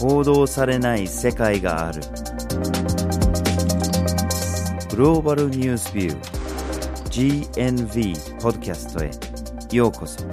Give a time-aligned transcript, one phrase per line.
[0.00, 2.00] 報道されない世界がある。
[4.88, 9.10] グローバルニュースビュー GNV ポッドキャストへ。
[9.76, 10.24] ようこそ。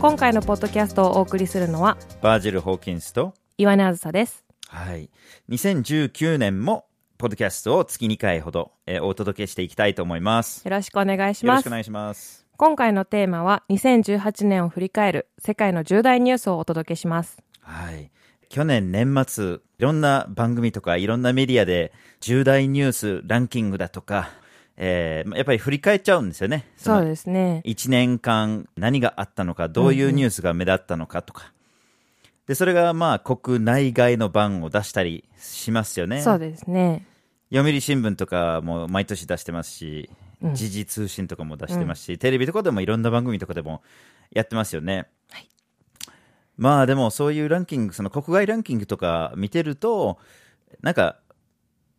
[0.00, 4.42] 今回のポッドキャストをお送りするのはバージル・ホーキンスと岩根あずさです。
[4.68, 5.10] はい。
[5.50, 6.86] 2019年も
[7.24, 18.10] ポッドキャストを月2回ほど、えーお届けしていきたいと思いますよろしくお願いしますよろしくお願いします今回のテーマは2018年を振り返る世界の重大ニュースをお届けしますはい。
[18.50, 24.28] 去年年末、いろんな番組とかいろんなメディアで重大ニュースランキングだとか、
[24.76, 26.66] えーやっぱり振り返っちゃうんですよね。
[26.76, 27.06] そうす。
[27.06, 31.54] ですね1年間何があったのか、どういうニュースが目立ったのかとか。
[32.46, 36.20] で、それがまあ国内外の番を出したりしますよね。
[36.20, 37.06] そうですね
[37.54, 40.10] 読売新聞とかも毎年出してますし、
[40.42, 40.54] うん。
[40.54, 43.82] 時事通信とかも出してますし、テレビとかでもいろんな番組とかでも
[44.32, 45.06] やってますよね。
[45.30, 45.48] はい。
[46.56, 50.18] まあでもそういうランキング、その国外ランキングとか見てると、
[50.82, 51.20] なんか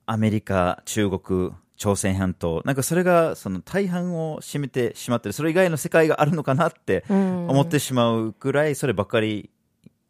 [0.06, 7.50] アメリカ、中国、朝鮮半島、なんかそれがその大半を占めてしまってる、それ以外の世界があるのかなってうん。
[7.50, 9.50] 思ってしまうくらい、そればっかり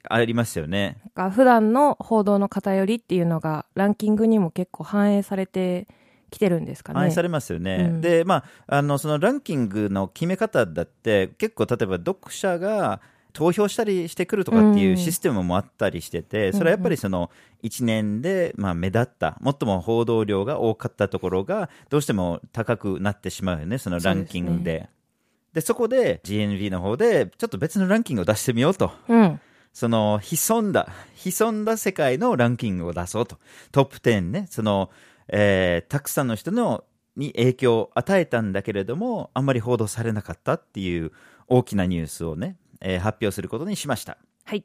[0.09, 0.98] ありますよね。
[1.16, 5.88] なんか普段の報道の偏りっていうのがランキングにも結構反映されて
[6.31, 7.88] きてるんですかね反映されますよね。
[7.89, 13.02] うんで、まあ、あの、そのランキングの決め方だって、結構例えば読者が
[13.34, 17.30] 投票したりしてくるとかっていううんシステムもあったりしてて、それはやっぱりその
[17.64, 24.90] 1年で、まあ、目立った、最も報道量が多かったところが、どうしても高くなってしまうよね、そのランキングで。
[25.53, 28.92] でそこで GNV の方で、ちょっと別のランキングを出してみようと。
[29.08, 29.40] うん
[29.76, 33.38] その潜んだ、潜んだ世界のランキングを出そうと。
[33.73, 34.90] トップ10ね、その、
[35.28, 36.86] えーたくさんの人の
[37.18, 41.12] に影響を与えたんだけれども、あんまり報道されなかったっていう
[41.50, 44.18] 大きなニュースをね、えー発表することにしました。
[44.46, 44.64] はい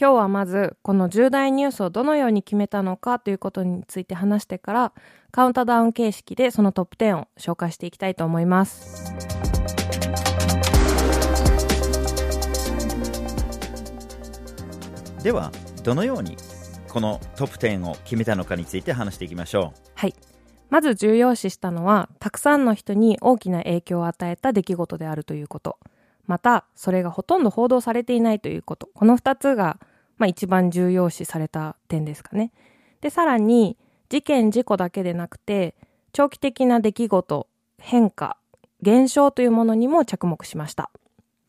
[0.00, 4.92] 今日はまずこの重大ニュースをどのように決めたのかということについて話してから
[5.32, 9.12] カウントダウン形式でそのトップ10を紹介していきたいと思います
[15.22, 15.50] では、
[15.82, 16.36] どのように
[16.88, 19.80] このトップ10を決めたのかについて話していきましょう。
[19.94, 20.14] はい。
[20.70, 25.78] まず重要視したのはたくさんの人に大きな影響を与えた出来事であるということ。
[26.26, 28.88] またそれがほとんど報道されていないということ。
[28.94, 29.80] この2つが、
[30.18, 32.52] まあ、一番重要視された点ですかね。
[33.00, 33.76] でさらに
[34.08, 35.74] 事件事故だけでなくて
[36.12, 37.48] 長期的な出来事
[37.80, 38.36] 変化
[38.82, 40.90] 現象というものにも着目しました。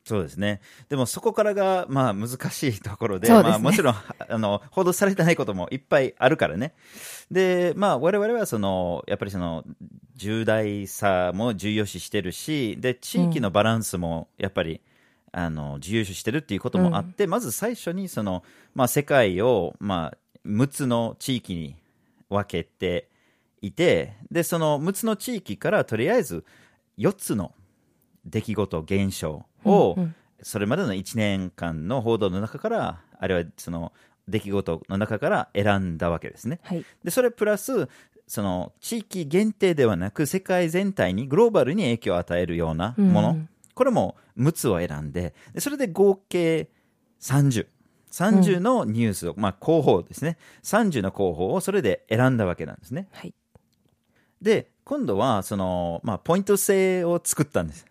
[0.09, 0.59] そうですね。
[0.89, 3.95] でもそこからが、まあ難しいところで、ですねまあもちろん、
[4.27, 6.73] あの、報道されてないこともいっぱいあるからね。
[7.29, 9.63] で、まあ我々はその、やっぱりその、
[10.15, 14.81] 重大さも重要視してるし、で、地域のバランスもやっぱり、
[15.31, 18.43] あの、重要視してるっていうこともあって、まず最初にその、
[18.73, 20.17] まあ世界を、まあ、
[20.47, 21.75] 6つの地域に
[22.29, 23.09] 分けて
[23.61, 26.45] いて、で、その6つの地域からとりあえず
[26.97, 27.53] 4つの
[28.25, 33.91] 出来事、現象を、うんうんそれまでの1年間の報道の中から、あるいはその
[34.29, 36.59] 出来事の中から選んだわけですね。
[36.63, 37.89] はいで、それプラス、
[38.27, 46.69] その地域限定ではなく、世界全体にグローバルに影響を与えるようなもの、うんこれも6つを選んで、でそれで合計
[47.21, 47.65] 30。
[48.11, 50.37] 30のニュースを、まあ候補ですね。
[50.63, 53.07] 30の候補をそれで選んだわけなんですね。
[53.11, 53.33] はい
[54.41, 57.85] で、今度は、その、まあ、ポイント制を作ったんです。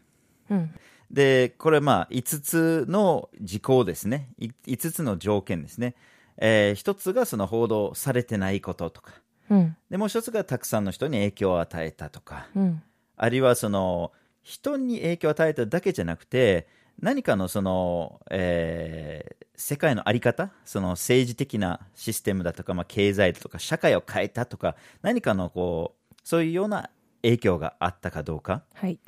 [0.50, 0.74] うん
[1.10, 4.28] で、これまあ、5つの事項ですね。
[4.38, 5.94] い5つの条件ですね。
[6.36, 9.12] えー、1つがその報道されてないこととか。
[9.50, 12.48] うんで、もう1つがたくさんの人に影響を与えたとか。
[12.54, 12.82] うん
[13.20, 16.68] あるいはその、人に影響を与えただけじゃなくて、
[17.00, 26.90] 何かのその、えー世界のあり方、その政治的なシステムだとか、まあ、経済だとか、社会を変えたとか、何かのこう、そういうような
[27.22, 28.62] 影響があったかどうか。
[28.74, 29.00] はい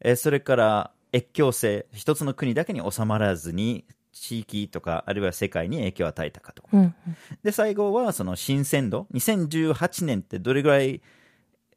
[0.00, 6.68] えーそれから越境性、一つの国だけに収まらずに、地域とか、あるいは世界に影響を与えたかとか。
[6.72, 6.94] うん
[7.42, 9.06] で、最後はその新鮮度。
[9.14, 11.00] 2018年ってどれぐらい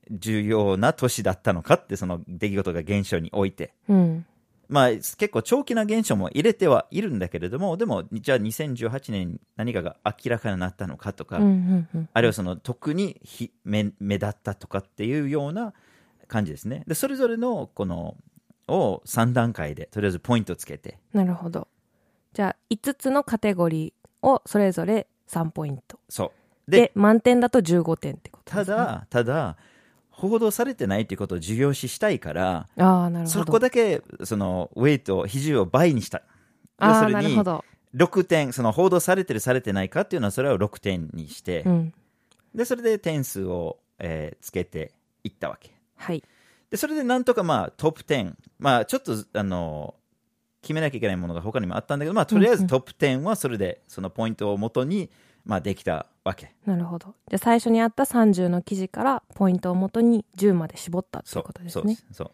[0.09, 3.73] 重要な年だったのかって、その出来事が現象において。
[3.87, 4.25] うん
[4.71, 15.73] まあ、結構長期な現象も入れてはいるんだけれども、でも、じゃあ2018年に何かが明らかになったのかとか、うんうんうんあるいはその特にひ目目立ったとかっていうような
[16.29, 16.85] 感じですね。
[16.87, 18.15] で、それぞれのこの、
[18.67, 21.67] を3段階でとりあえずポイントつけて、なるほど
[22.33, 26.71] じゃあ5つのカテゴリーをそれぞれ3ポイントそう。
[26.71, 29.57] でで、満点だと15点ってことです、ね、ただ、ただ、
[30.09, 33.45] 報道されてないということを重要視したいから、ああ、なるほど。
[33.45, 36.21] そこだけ、その、ウェイト、比重を倍にした。
[36.79, 37.65] 要するになるほ、ど。
[37.95, 41.93] 6点、その報道されてる、されてないかっていうのは、それを6点にして、うん。
[42.53, 44.93] で、それで点数を、えーつけて
[45.23, 45.71] いったわけ。
[45.97, 46.23] はい。
[46.71, 49.93] で、それでなんとかまあトップ10、まあちょっとあの、
[50.61, 55.09] 決めなきゃいけないものが他にもあったんだけど、まあとりあえずトップ10はそれでそのポイントを元に、
[55.43, 56.53] まあできたわけ。
[56.65, 57.15] なるほど。
[57.27, 61.81] じゃあ最初にあった30の記事からポイントをもとに10まで絞ったっていうことですね。
[61.81, 62.05] そうです。
[62.11, 62.31] そう。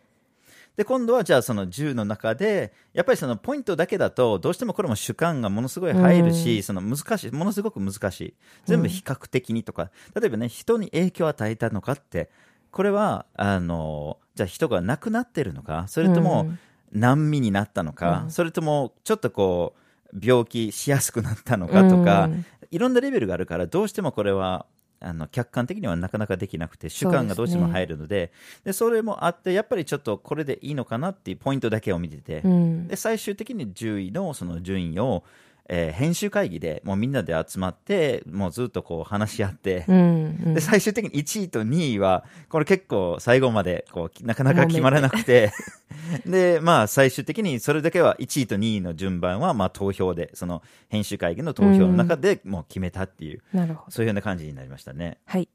[0.76, 8.34] で、今度はじゃあその10の中で、やっぱりそのポイントだけだと、どうしてもこれも主観がものすごい入るし、その難しい、ものすごく難しい。
[8.66, 12.30] 全部比較的にとか、例えばね、人に影響を与えたのかって、
[12.70, 16.60] これは、あの、じゃあ人が亡くなってるのか、それとも、うん。
[16.94, 18.32] 難民になったのか、うん。
[18.32, 19.76] それともちょっとこ
[20.14, 22.46] う病気しやすくなったのかとか、うん。
[22.72, 24.66] いろんなレベルがあるからどうしてもこれは
[25.00, 28.32] あの客観的にはなかなかできなくて主観がどうしても入るので
[28.64, 32.88] でそれもあってやっぱりちょっとこれでいいのかなっていうポイントだけを見てて、うん。
[32.88, 35.24] で最終的に10位のその順位を、
[35.70, 45.52] えー編集会議でもうみんなで集まってもうずっとこう話し合って、うんうんで最終的に1位と2位はこれ結構最後までこうなかなか決まらなくて
[46.26, 53.92] でまあ最終的にそれだけは1位と2位の順番はまあ投票でその編集会議の投票の中でもう決めたっていう、なるほど。
[53.92, 55.50] そういうような感じになりましたねはい。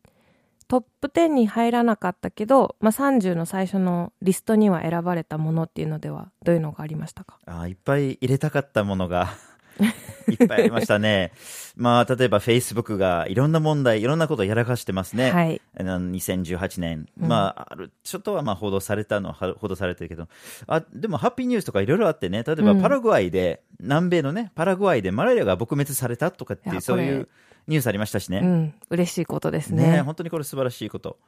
[0.68, 7.38] トップ10に入らなかったけど、まあ、30の最初のリストには選ばれたものっていうのではどういうのがありましたか？
[7.46, 9.28] あーいっぱい入れたかったものが
[10.28, 11.32] いっぱいありましたね
[11.76, 15.60] まあ例えば Facebook がいろんな問題いろんなことをやらかしてますね、はい。
[15.78, 20.28] あの2018年、うんまあ、あるちょっとはまあ報道されたのは報道されてるけど、
[20.66, 27.28] あでもハッピーニュースとかいろいろあってね、例えばうんパラグアイで、南米のね、パラグアイでマラリアが撲滅されたとかっていう、そういこう
[27.68, 28.40] ニュースありましたしね。
[28.42, 28.74] うん。
[28.90, 30.00] 嬉しいことですねね。
[30.02, 31.18] 本当にこれ素晴らしいこと。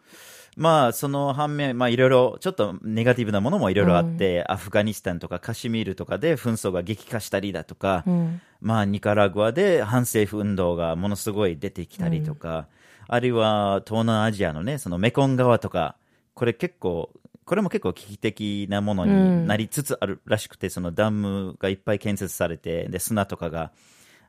[0.56, 8.40] まあ、その反面、まあ、いろいろ、ちょっとネガティブなものもいろいろあって、アフガニスタンとかカシミールとかで紛争が激化したりだとか、うん。
[8.60, 12.66] まあ、ニカラグアで反政府運動がものすごい出てきたりとか、
[13.08, 15.96] あるいは東南アジアのね、そのメコン川とか、
[16.34, 17.10] これ結構、
[17.44, 23.70] これも結構危機的なものになりつつあるらしくて、そのダムがいっぱい建設されて、で、砂とかが、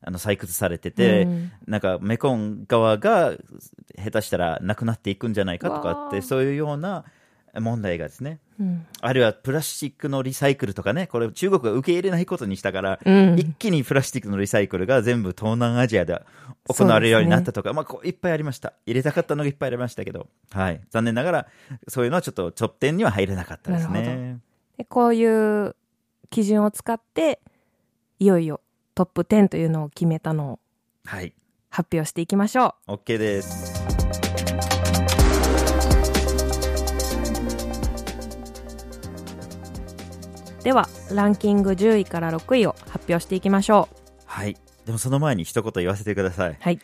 [0.05, 3.33] あの採掘されてて、うんなんかメコン川が
[3.97, 7.05] 下手したらなくなっていくんじゃないかとかって、そういうような
[7.59, 8.85] 問題がですね、うん。
[9.01, 16.21] あるいはプラスチックのリサイクルとかね、これ中国が受け入れないことにしたから、うん一気にプラスチックのリサイクルが全部東南アジアで
[16.67, 18.73] 行われるようになったとか、まあこういっぱいありました。
[18.85, 20.81] 入れたかったのがいっぱいありましたけど、はい。
[20.91, 21.47] 残念ながら、
[21.87, 24.39] そういうのはちょっとトップ10には入れなかったですね。
[24.77, 25.75] でこういう
[26.29, 27.39] 基準を使って、
[28.19, 28.61] いよいよ
[28.95, 30.59] トップ10というのを決めたのを
[31.03, 31.33] はい。
[31.69, 33.83] 発表していきましょ OK です。
[40.61, 40.63] う。
[40.63, 43.97] では、ランキング10位から6位を発表していきましょう。
[44.25, 44.55] はい。
[44.85, 46.57] でもその前に一言言わせてください。
[46.57, 46.79] はい。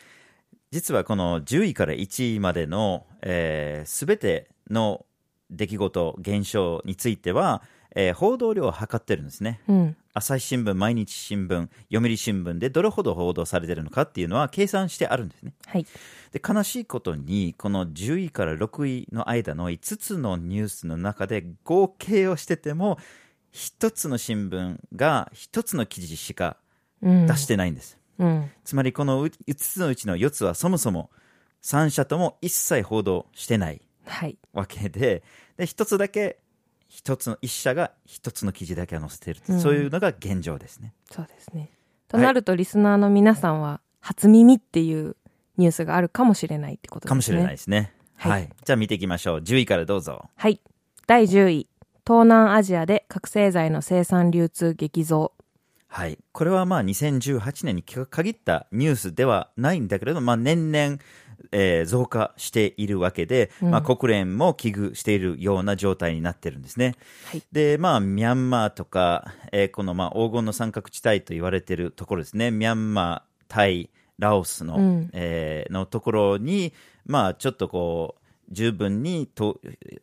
[0.72, 5.06] 実はこの10位から1位までのすべ、えー全ての
[5.50, 7.62] 出来事、現象については、
[7.96, 9.62] えー報道量を測ってるんですね。
[9.68, 9.98] うん。
[10.14, 15.54] 朝日新聞、毎日新聞、読売新聞でどれほど報道されてるのかっていうのは計算してあるんですね。
[15.66, 15.86] はい。
[16.32, 22.98] で、悲しいことに、この10位から6位の間の5つのニュースの中で合計をしてても、
[23.54, 26.58] 1つの新聞が1つの記事しか
[27.02, 27.28] うん。
[27.28, 27.98] 出してないんです。
[28.20, 28.52] うん。
[28.64, 31.10] つまりこの5つのうちの4つはそもそも
[31.64, 34.38] 3社とも一切報道してないはい。
[34.54, 35.24] わけで、
[35.58, 36.40] で、1つだけ、
[36.92, 40.94] 1つの、1社が1つの記事だけを載せてる、うんそういうのが現状ですね。
[41.10, 41.70] そうですね。
[42.08, 45.16] となると、リスナーの皆さんは、初耳っていう
[45.58, 47.10] ニュースがあるかもしれないってことですね。
[47.10, 47.78] かもしれないですね。
[47.78, 48.50] はいはい。
[48.64, 49.40] じゃあ見ていきましょう。
[49.40, 50.30] 10位からどうぞ。
[50.36, 50.62] はい。
[51.08, 51.68] 第10位。
[52.06, 55.34] 東南アジアで覚醒剤の生産流通激増。
[55.88, 56.20] はい。
[56.32, 61.00] これはまあ2018年に限ったニュースではないんだけれども、まあ年々、
[61.52, 66.96] えー増加しているわけで、うんまあ国連も危惧しているような状態になってるんですね。
[67.26, 67.44] はい。
[67.52, 72.52] で、まあ、ミャンマーとか、えーこの、まあ、黄金の三角地帯と言われているところですね。
[72.52, 76.74] ミャンマー、タイ、ラオスの、うんえーのところに、
[77.06, 78.22] まあ、ちょっとこう、
[78.54, 79.60] 十分にと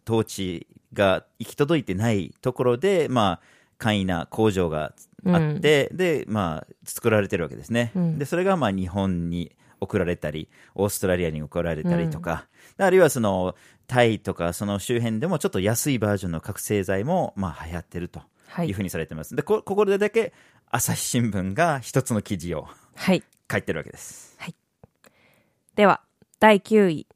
[0.06, 3.40] 統治が行き届いてないところで、まあ、
[3.76, 4.94] 簡易な工場が
[5.26, 7.92] あって、で、まあ、作られてるわけですね。
[7.94, 13.54] うんで、それが、まあ、日本に送られたり、オーストラリアに送られたりとか、あるいはその、
[13.86, 19.34] タイとかその周辺でもちょっと安いバージョンの覚醒剤も、まあ、流行ってるとはいいうふうにされてます。
[19.34, 20.32] で、こ、ここでだけ、
[20.70, 23.22] 朝日新聞が一つの記事をはい。
[23.50, 24.38] 書いてるわけです。
[25.74, 26.02] では、
[26.40, 27.06] 第9位。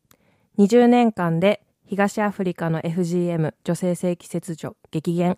[0.56, 5.36] 20年間で東アフリカの FGM 女性性器切除激減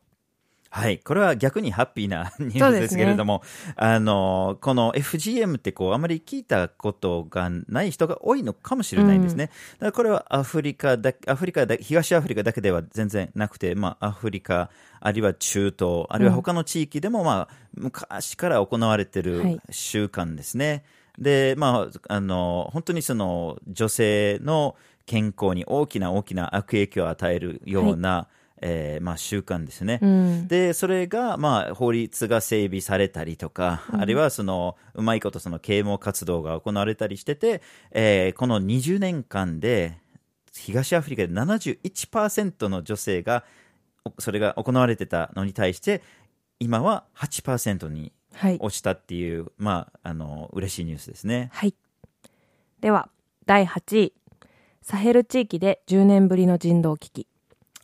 [0.75, 0.99] はい。
[0.99, 3.43] これは逆にハッピーな ニュースですけれども、
[3.77, 9.51] あの、この FGM ってこう、あまり聞いたことがない人が多いのかもしれないんですね。
[9.75, 20.69] だからこれはアフリカだ、アフリカだ、東アフリカだけでは全然なくて、まあ、アフリカ、あるいは中東、あるいは他の地域でも、まあ、昔から行われてる習慣ですね。
[20.69, 20.83] はい
[21.17, 24.75] で、まあ、あの、本当にその女性の
[25.07, 39.99] 健康に大きな大きな悪影響を与えるような、はいえーまあ、習慣ですね、うん、でそれが、まあ、法律が整備されたりとか、うん、あるいはそのうまいことその啓蒙活動が行われたりしてて、えー、この20年間で
[40.55, 43.45] 東アフリカで71%の女性が
[44.19, 46.03] それが行われてたのに対して
[46.59, 48.13] 今は8%に
[48.61, 51.51] 落ちたっていう、はい、まあ、あの嬉しいニュースですね。
[51.53, 51.75] はい、
[52.81, 53.11] では
[53.45, 54.15] 第8位。
[54.81, 57.27] サヘル地域で10年ぶりの人道危機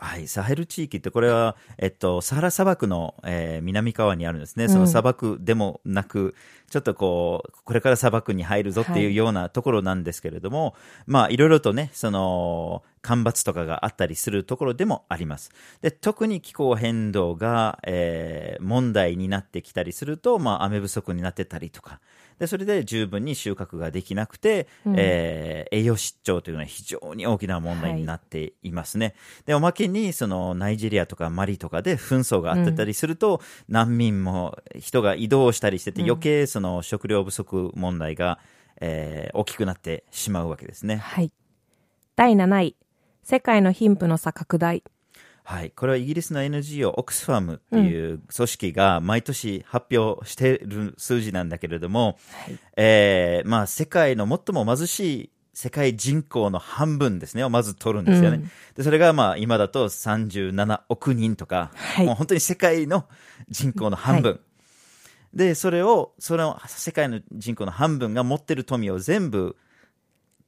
[0.02, 4.68] はい、サヘル地域ってこれは、えっと、サハラ砂漠の、えー、南側にあるんですね。
[4.68, 6.34] その砂漠でもなく、
[6.70, 10.74] ちょっとこう、これから砂漠に入るぞっていうようなところなんですけれども、はい、
[11.06, 15.50] まあ、いろいろとね、その、干ばつとかがあったりするところでもあります。
[15.82, 22.00] で、特に気候変動が、えー、問題になってきたりすると、まあ、雨不足になってたりとか、
[22.40, 29.06] でそれで十分に収穫ができなくて、うん、えー、栄養失調というのは非常に大きな問題になっていますね。
[29.06, 29.14] はい、
[29.46, 38.38] でおまけにそのナイジェリアとかマリとかで紛争があってたりすると、うん、難民も人が移動したりしてて余計その食料不足問題が、
[38.80, 40.96] えー、大きくなってしまうわけですね。
[40.96, 41.30] はい、
[42.16, 42.76] 第7位。
[43.22, 44.82] 世界の貧富の差拡大
[45.44, 58.36] はい、これはイギリスの NGO オックスファームっていう組織が毎年発表している数字なんだけれども、はい、えー、まあ、世界の最も貧しい世界人口の半分ですねをまず取るんですよね。
[58.36, 63.06] うん、でそれがまあ今だと37億人とか、はい、もう本当に世界の
[63.48, 64.32] 人口の半分。
[64.32, 64.40] はい、
[65.34, 69.56] で、それを、その世界の人口の半分が持ってる富を全部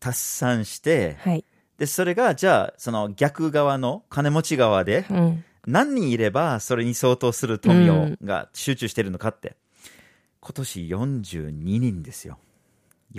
[0.01, 1.45] 達算して、はい、
[1.83, 5.05] で、それが、じゃあ、その逆側の金持ち側で、
[5.67, 9.57] 何人いればそれに相当する富を、が集中してるのかって。
[10.39, 12.39] 今年42人ですよ。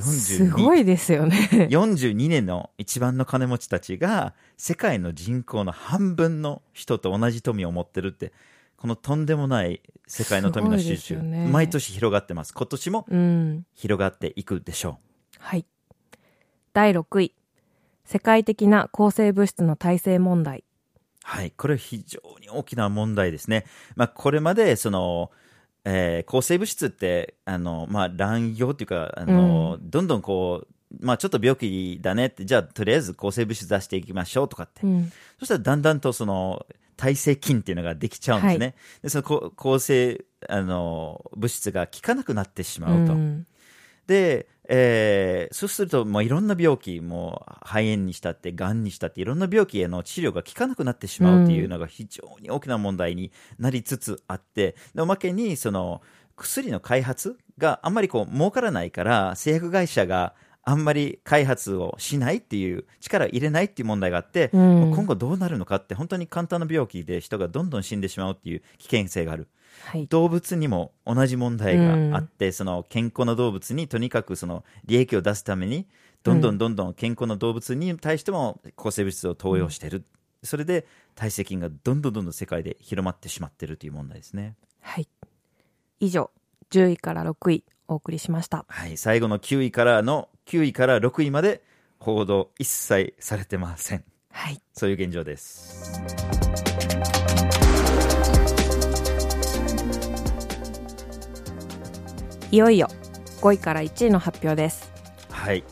[0.02, 1.36] すごいですよね。
[1.72, 8.32] 42年の一番の金持ちたちが、世界の人口の半分の人と同じ富を持ってるって、
[8.78, 12.54] このとんでもない世界の富の集中、ね、毎年広がってます。
[12.54, 13.06] 今年も
[13.76, 14.92] 広がっていくでしょう。
[14.92, 14.98] うん、
[15.40, 15.66] はい。
[16.72, 17.36] 第6位。
[18.06, 20.64] 世界的な抗生物質の耐性問題。
[21.24, 23.66] はい、これ非常に大きな問題ですね。
[23.96, 25.32] まあ、これまでその、
[25.86, 36.66] えー、抗生物質ってあの、まあ、乱用というかあの、うん、どんどんこうまあ、ちょっと病気だねって、じゃあとりあえず抗生物質出していきましょうとかって、うん、そしたらだんだんとその
[36.98, 38.66] 耐性菌っていうのができちゃうんですね。
[38.66, 43.14] はい、でその抗生あの物質が効かなくなってしまうと。
[43.14, 43.48] うん、
[44.08, 56.02] で、えー、そうすると、まあ、いろんな病気、も肺炎にしたって、がんにしたって、いろんな病気への治療が効かなくなってしまうっていうのが非常に大きな問題になりつつあって、でおまけに、その、
[56.36, 69.50] 薬の開発があんまりこう儲からないから、製薬会社があんまり開発をしないっていう力を入れないっていう問題があって、うん、今後どうなるのかって本当に簡単な病気で人がどんどん死んでしまうっていう危険性がある。
[69.86, 75.88] はい、動物にも同じ問題があって、うん、その健康な動物にとにかくその利益を出すために
[76.24, 80.06] どんどんどんどん健康な動物に対しても抗生物質を投与してる、うん、
[80.44, 84.56] それで体積菌がどんどんどんどん世界で広まってしまってるという問題ですね。
[84.82, 85.08] はい
[86.00, 86.32] 以上
[86.72, 88.66] 10位から6位お送りしました。
[88.68, 91.62] はい、最後の9位からの9位から6位まで
[92.00, 94.04] 報道一切されてません。
[94.32, 94.62] はい。
[94.74, 96.63] そういう現状です。
[102.54, 102.88] いよいよ
[103.42, 104.94] 5位から1位の発表です。
[105.32, 105.64] はい。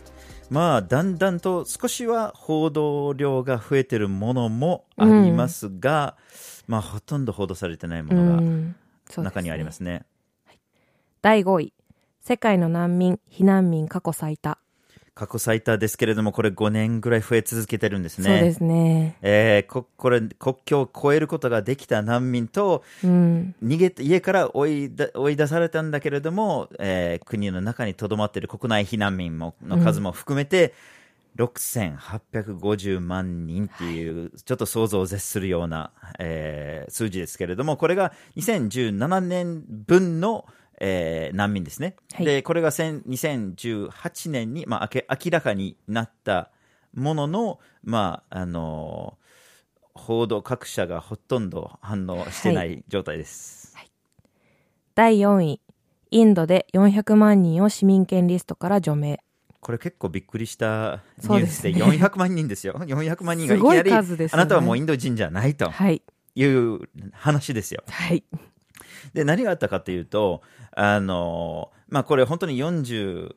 [0.49, 6.17] まあ、だんだんと少しは報道量が増えてるものもありますが、
[6.67, 8.73] うん、まあ、ほとんど報道されてないもの
[9.15, 9.91] が中にありますね。
[9.91, 10.05] うんすね
[10.47, 10.59] はい、
[11.21, 11.73] 第5位、
[12.19, 14.57] 世界の難民、避難民過去最多。
[15.21, 18.25] 過去最多ですけれども、これ5年ぐらい増え続けてるんですね。
[18.25, 19.17] そうですね。
[19.21, 30.73] えー、ここれ、国境を越えることができた難民と、うん、逃げて、家から追いだ追い出されたんだけれども、えー、国の中にとどまっている国内避難民もの数も含めて、
[31.37, 40.45] うん、6850万人っていう、ちょっと想像を絶するような、えー、数字ですけれども、これが2017年分の、
[40.83, 41.95] えー、難民ですね。
[42.11, 46.49] はい、で、これが2018年に、まあ、明らかになった
[46.95, 49.19] ものの、まあ、あの
[49.93, 53.77] 報道各社がほとんど反応してない状態です。
[54.95, 55.61] 第4位、
[56.09, 59.23] インドで400万人を市民権リストから除名。
[59.59, 62.73] これ結構びっくりしたニュースでですね400万人ですよ。
[62.81, 66.01] 400万人がいきなり、ねあなたはもうインド人じゃないとはい。
[66.33, 66.79] いう
[67.13, 67.83] 話ですよ。
[67.87, 68.23] はい。
[69.13, 70.41] で、何があったかというと、
[70.75, 73.33] あの、まあ、これ本当に47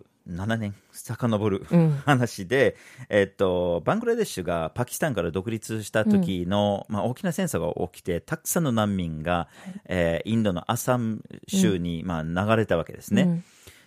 [0.57, 1.91] 年遡るうん。
[2.05, 2.77] 話で、
[3.09, 9.49] えっと、バングラデシュがパキスタンから独立した時の、まあ、大きな戦争が起きて、たくさんの難民が、
[9.87, 13.23] えーインドのアサム州に、まあ、流れたわけですね。
[13.23, 13.45] うん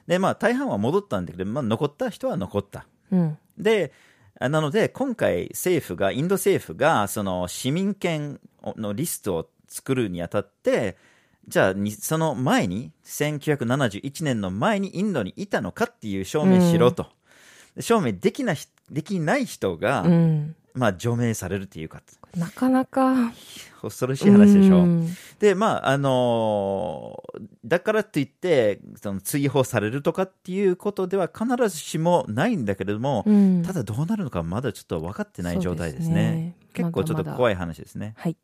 [0.08, 2.88] で、まあ、大半は戻ったんだけど、まあ、残った人は残った。
[3.12, 3.38] うん。
[3.58, 3.92] で、
[4.40, 8.40] あなので、今回政府が、インド政府が、その市民権
[8.78, 10.96] のリストを作るにあたって、
[11.48, 17.08] じゃあに、その前に、1971年の前にインドにいたのかっていう証明しろと。
[17.80, 20.56] 証明できなひできない人が、うん。
[20.74, 22.04] まあ、除名されるっていうか、
[22.36, 23.34] なかなか。
[23.82, 24.78] 恐ろしい話でしょ。
[24.78, 36.16] うんで、まあ、あのーだからといって、その追放されるとかっていうことでは必ずしもないんだけれども、うんただどうなるのかまだちょっと分かってない状態ですね。
[36.16, 38.14] ですね結構ちょっと怖い話ですね。
[38.18, 38.38] はい。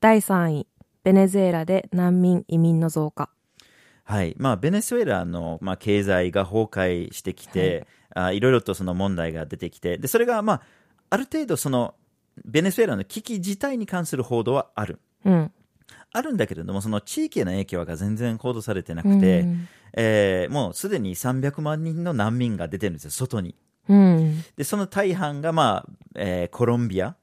[0.00, 0.66] 第3位、
[1.06, 3.30] ベネズエラで難民移民の増加。
[4.02, 4.34] はい。
[4.38, 10.62] まあ、ベネズエラの、まあ、経済が崩壊してきて、あいろいろとその問題が出てきて、で、それが、まあ、
[11.10, 11.94] ある程度その、
[12.44, 14.98] ベネズエラの危機自体に関する報道はある。
[15.24, 15.52] うん。
[16.12, 23.54] あるんだけれども、その地域への影響が全然報道されてなくて、うんえーもうすでに300万人の難民が出てるんですよ、外に。
[23.88, 24.42] うん。
[24.56, 27.14] で、その大半が、まあ、えーコロンビア、うん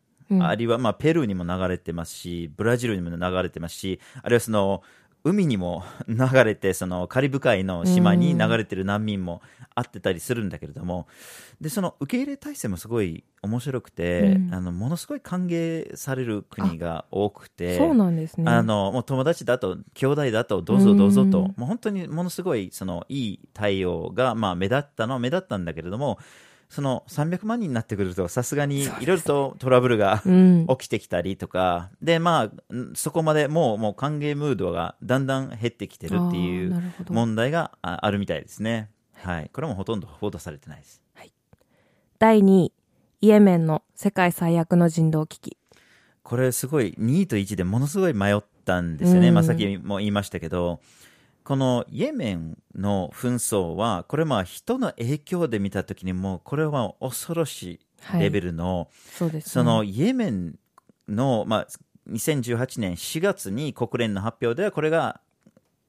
[0.41, 4.83] あるいは、まあ、ペルーにも流れてますし、ブラジルにも流れてますし、あるいはその、
[5.25, 9.41] 海にも 流れて、そのカリブ海の島に流れてる難民も
[9.73, 11.07] あってたりするんだけれども、
[11.61, 14.53] で、その受け入れ体制もすごい面白くて、うん。
[14.53, 18.51] あの、ものすごい歓迎される国が多くて、そうなんですね。
[18.51, 21.45] あの、もう友達だと、兄弟だと、どうぞどうぞと、うん。
[21.45, 26.19] もう本当にものすごい、その、いい対応が、まあ、目立ったのは目立ったんだけれども、
[26.73, 30.65] その300万人になってくると、さすがにいろいろとトラブルがうん。
[30.67, 38.89] 起きてきたりとか、で、まあ、んそこまでもう、もう歓迎ムードがだんだん減ってきてるっていう問題がああるみたいですね。
[39.13, 39.51] はい。
[39.53, 41.03] これもほとんど報道されてないです。
[42.17, 42.73] 第2位、
[43.21, 45.57] イエメンの世界最悪の人道危機。
[46.23, 50.79] これすごい2位と1でものすごい迷ったんですよね、うんまあ、さっきも言いましたけど
[51.43, 57.79] このイエメンの紛争はこれまあ人の影響で見たときにもうこれは恐ろし
[58.13, 59.49] いレベルの、そうですね。
[59.49, 60.55] そのイエメン
[61.07, 61.67] の、まあ、
[62.09, 65.21] 2018年4月に国連の発表ではこれが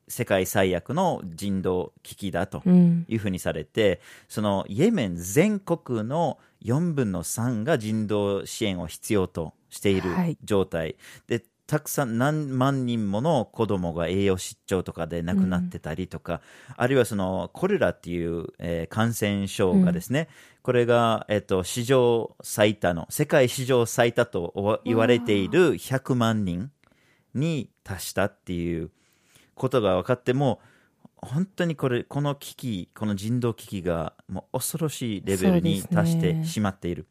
[0.07, 3.07] 世界最悪の人道危機だとうん。
[3.09, 16.41] いうふうにされて、そのイエメン全国の4分の3が人道支援を必要としているはい状態、でたくさん何万人もの子供が栄養失調とかで亡くなってたりとか、
[16.77, 20.29] あるいはそのコレラっていう、えー感染症がですね、
[20.63, 26.71] これが、えっと史上最多の世界史上最多とお言われている100万人
[27.35, 28.91] に達したっていう
[29.55, 30.61] ことが分かっても
[31.17, 37.07] 本当にこれこの危機この人道危機がもう恐ろしいレベルに達してしまっている。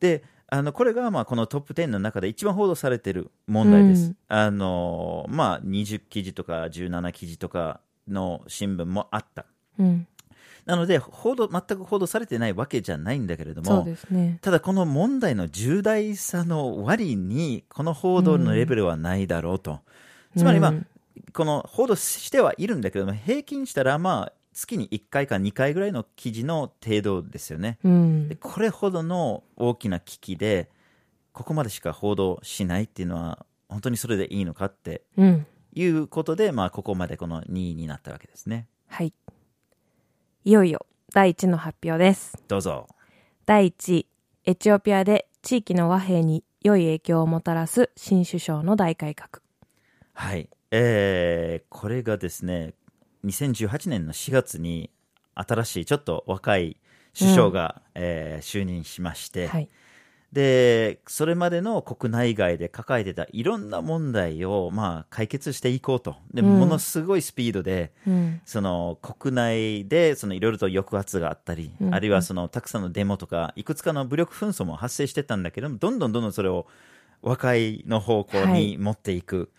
[0.00, 4.06] であのこれがまあこのトップ10の中で一番報道されている問題です。
[4.06, 9.44] うんあのまあ、20記事とか17記事とかの新聞もあった。
[9.78, 10.06] うん。
[10.64, 14.38] なので報道全く報道されてないわけじゃないんだけれどもね。
[14.40, 19.80] ただこの問題の重大さの割にこの報道のレベルはないだろうと。
[20.36, 20.86] つまりまあ、うん
[21.32, 27.78] この報道してはいるんだけども平均したらまあ月に1回か2回ぐらいの記事の程度ですよね。
[27.84, 28.34] うんで。
[28.34, 30.68] これほどの大きな危機で
[31.32, 35.46] ここまでしか報道しないっていうのは本当にそれでいいのかってうん。
[35.74, 38.66] いうことで、まあ、ここまでこの2位になったわけですね。
[38.88, 39.12] はい。
[40.44, 42.36] いよいよ第1の発表です。
[42.48, 42.88] どうぞ。
[43.46, 44.06] 第1位、
[44.44, 49.40] エチオピアで地域の和平に良い影響をもたらす新首相の大改革。
[50.14, 50.48] はい。
[50.72, 52.74] えー、これがですね、
[53.24, 54.90] 2018年の4月に
[55.34, 56.76] 新しいちょっと若い
[57.18, 59.68] 首相が、えー就任しまして、はい。
[60.32, 66.16] で、それまでの国内外で抱えてたいろんな問題を、まあ、解決していこうと。
[66.34, 68.40] で、うんものすごいスピードで、うん。
[68.44, 76.66] その国内でそのいろいろと抑圧があったり、うんあるいはそのたくさんのデモとか、いくつかの武力紛争も発生してたんだけども、どんどんどんどんそれを
[77.22, 79.50] 和解の方向はいに持っていく。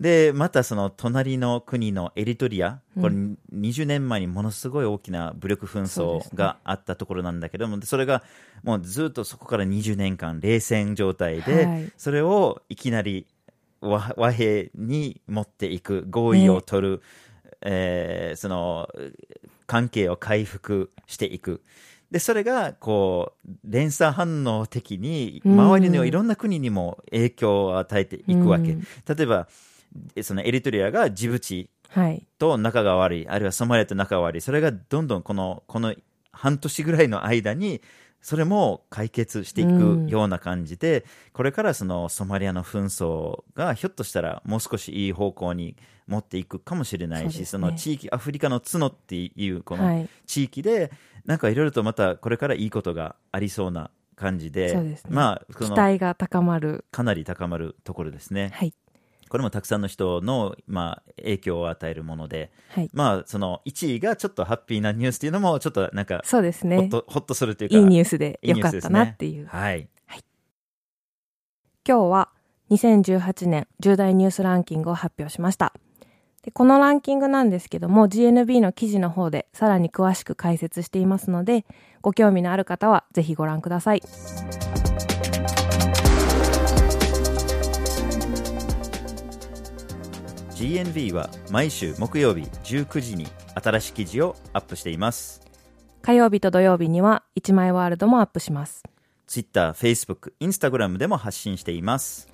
[0.00, 8.22] で、またその隣の国のエリトリア、これ20年前にものすごい大きな武力紛争があったところなんだけども、それが
[8.62, 11.92] もうずっとそこから20年間冷戦状態で、はい。
[11.98, 13.26] それをいきなり
[13.82, 17.02] 和和平に持っていく、合意を取る、
[17.60, 18.88] えーその
[19.66, 21.60] 関係を回復していく。
[22.10, 25.52] で、それが、こう、連鎖反応的に、うん。
[25.60, 28.72] 周りのいろんな国にも影響を与えていくわけ。
[28.72, 28.84] うん。
[29.06, 29.46] 例えば、
[30.22, 32.26] そのエリトリアがジブチはい。
[32.38, 35.94] と仲が悪い、あるいはソマリアと仲が悪い、それがどんどんこの、この
[36.32, 37.82] 半年ぐらいの間に、
[38.22, 45.76] それも解決していうんくような感じで、これからそのソマリアの紛争がひょっとしたらもう少しいい方向に
[46.06, 50.08] 持っていくかもしれないし、そ,、ねの地域、アフリカの角っていうこのはい。
[50.26, 50.92] 地域で、
[51.24, 56.84] なんかいろいろとまたこれからいいことがありそうな感じで、ですねまあ、期待が高まる。
[56.92, 58.50] かなり高まるところですね。
[58.54, 58.74] はい。
[59.30, 62.90] これもたくさんの人の、まあ、影響を与えるもので、はい。
[62.92, 66.76] まあ、その1位がちょっとハッピーなニュースっていうのも、ちょっとなんか、そうですね。
[66.76, 69.46] ほっと、ほっとするというか、いいニュースでいいよかったニュースですねなっていう。
[69.46, 69.88] はい。
[71.88, 72.28] 今日は
[72.70, 75.72] 2018年10大ニュースランキングを発表しました。
[76.42, 81.66] でこのランキングなんですけども GNB の記事の方でさらに詳しく解説していますので
[82.00, 84.02] ご興味のある方はぜひご覧ください。
[90.60, 95.40] GNV は毎週木曜日19時に新しい記事をアップしています。
[96.02, 98.82] 火曜日と土曜日には1枚ワールドもアップします。
[99.26, 102.28] Twitter、Facebook、Instagram でも発信しています。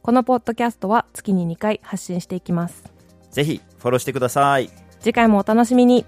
[0.00, 2.82] このポッドキャストは月に2回発信していきます。
[3.30, 4.70] ぜひフォローしてください。
[5.00, 6.06] 次回もお楽しみに。